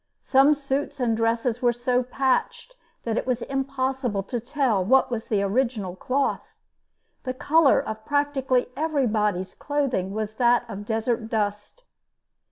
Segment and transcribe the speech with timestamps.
[0.23, 5.27] Some suits and dresses were so patched that it was impossible to tell what was
[5.27, 6.55] the original cloth.
[7.21, 11.83] The color of practically everybody's clothing was that of desert dust.